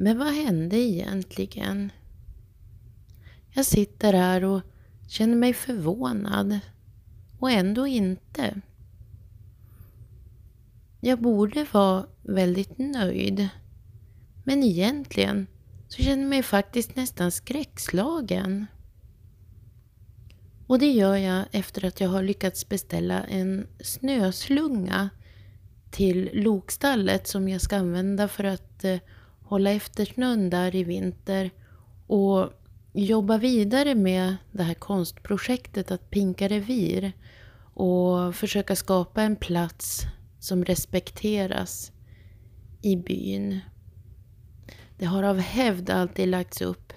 [0.00, 1.92] Men vad hände egentligen?
[3.50, 4.62] Jag sitter här och
[5.08, 6.58] känner mig förvånad
[7.38, 8.60] och ändå inte.
[11.00, 13.48] Jag borde vara väldigt nöjd.
[14.44, 15.46] Men egentligen
[15.88, 18.66] så känner jag mig faktiskt nästan skräckslagen.
[20.66, 25.10] Och det gör jag efter att jag har lyckats beställa en snöslunga
[25.90, 28.98] till lokstallet som jag ska använda för att eh,
[29.48, 31.50] hålla efter snön där i vinter
[32.06, 32.52] och
[32.92, 37.12] jobba vidare med det här konstprojektet att pinka revir
[37.74, 40.02] och försöka skapa en plats
[40.38, 41.92] som respekteras
[42.82, 43.60] i byn.
[44.98, 46.92] Det har av hävd alltid lagts upp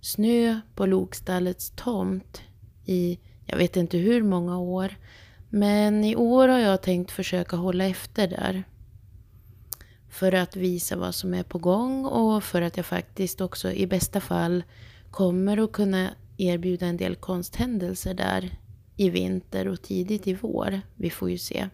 [0.00, 2.42] snö på Lokstallets tomt
[2.84, 4.96] i jag vet inte hur många år.
[5.48, 8.64] Men i år har jag tänkt försöka hålla efter där.
[10.16, 13.86] För att visa vad som är på gång och för att jag faktiskt också i
[13.86, 14.62] bästa fall
[15.10, 18.58] kommer att kunna erbjuda en del konsthändelser där
[18.96, 20.80] i vinter och tidigt i vår.
[20.94, 21.68] Vi får ju se.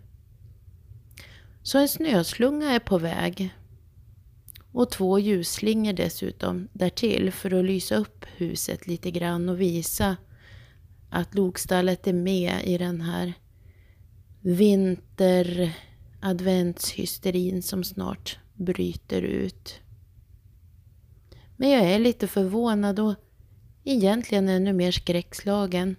[1.63, 3.55] Så en snöslunga är på väg.
[4.73, 10.17] Och två ljusslingor dessutom därtill för att lysa upp huset lite grann och visa
[11.11, 13.33] att lokstallet är med i den här
[14.41, 15.75] vinter
[16.23, 19.81] adventshysterin som snart bryter ut.
[21.57, 23.15] Men jag är lite förvånad och
[23.85, 25.97] egentligen ännu mer skräckslagen.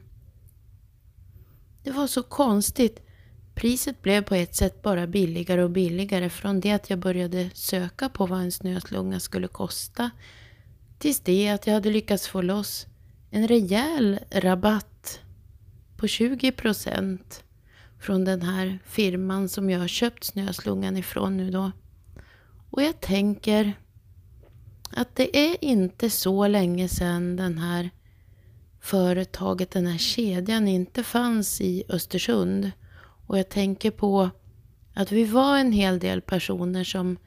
[1.83, 2.99] Det var så konstigt.
[3.55, 8.09] Priset blev på ett sätt bara billigare och billigare från det att jag började söka
[8.09, 10.11] på vad en snöslunga skulle kosta
[10.99, 12.85] tills det att jag hade lyckats få loss
[13.31, 15.19] en rejäl rabatt
[15.97, 17.42] på 20 procent
[18.03, 21.71] från den här firman som jag har köpt snöslungan ifrån nu då.
[22.69, 23.73] Och jag tänker
[24.89, 27.89] att det är inte så länge sedan den här
[28.81, 32.71] företaget, den här kedjan inte fanns i Östersund.
[33.27, 34.29] Och jag tänker på
[34.93, 37.17] att vi var en hel del personer som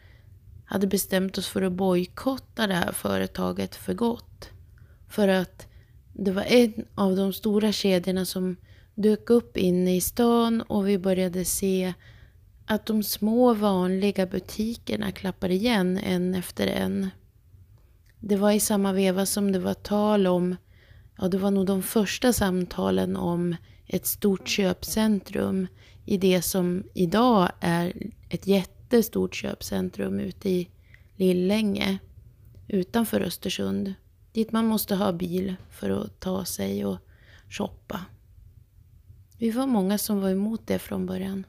[0.65, 4.51] hade bestämt oss för att bojkotta det här företaget för gott.
[5.09, 5.67] För att
[6.13, 8.57] det var en av de stora kedjorna som
[8.97, 11.95] dök upp inne i stan och vi började se
[12.67, 17.11] att de små vanliga butikerna klappade igen en efter en.
[18.21, 20.57] Det var i samma veva som det var tal om,
[21.19, 25.67] ja det var nog de första samtalen om ett stort köpcentrum
[26.05, 27.93] i det som idag är
[28.29, 30.69] ett jättestort köpcentrum ute i
[31.17, 31.99] Lillänge
[32.69, 33.95] utanför Östersund.
[34.33, 36.99] Dit man måste ha bil för att ta sig och
[37.49, 38.01] shoppa.
[39.39, 41.47] Vi var många som var emot det från början.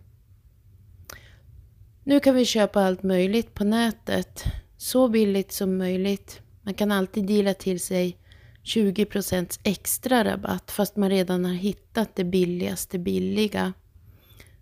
[2.03, 4.43] Nu kan vi köpa allt möjligt på nätet.
[4.77, 6.41] Så billigt som möjligt.
[6.61, 8.17] Man kan alltid dela till sig
[8.63, 13.73] 20% extra rabatt fast man redan har hittat det billigaste billiga.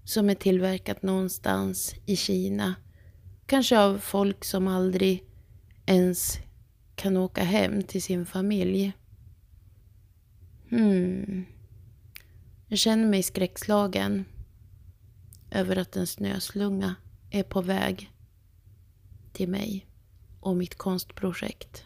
[0.03, 2.75] Som är tillverkat någonstans i Kina.
[3.45, 5.23] Kanske av folk som aldrig
[5.85, 6.37] ens
[6.95, 8.93] kan åka hem till sin familj.
[10.69, 11.45] Hmm.
[12.75, 14.25] Jag känner mig skräckslagen
[15.51, 16.95] över att en snöslunga
[17.29, 18.11] är på väg
[19.33, 19.85] till mig
[20.39, 21.85] och mitt konstprojekt.